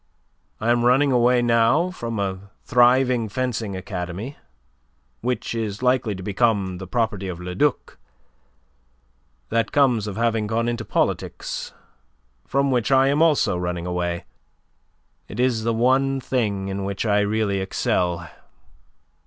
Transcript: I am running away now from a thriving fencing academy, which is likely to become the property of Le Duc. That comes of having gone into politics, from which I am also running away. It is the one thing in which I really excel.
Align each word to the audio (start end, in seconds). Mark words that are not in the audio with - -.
I 0.59 0.71
am 0.71 0.83
running 0.83 1.11
away 1.11 1.43
now 1.43 1.91
from 1.91 2.17
a 2.17 2.49
thriving 2.63 3.29
fencing 3.29 3.75
academy, 3.77 4.35
which 5.21 5.53
is 5.53 5.83
likely 5.83 6.15
to 6.15 6.23
become 6.23 6.79
the 6.79 6.87
property 6.87 7.27
of 7.27 7.39
Le 7.39 7.53
Duc. 7.53 7.99
That 9.49 9.71
comes 9.71 10.07
of 10.07 10.17
having 10.17 10.47
gone 10.47 10.67
into 10.67 10.83
politics, 10.85 11.71
from 12.47 12.71
which 12.71 12.91
I 12.91 13.09
am 13.09 13.21
also 13.21 13.55
running 13.55 13.85
away. 13.85 14.25
It 15.27 15.39
is 15.39 15.63
the 15.65 15.71
one 15.71 16.19
thing 16.19 16.67
in 16.67 16.83
which 16.83 17.05
I 17.05 17.19
really 17.19 17.59
excel. 17.59 18.27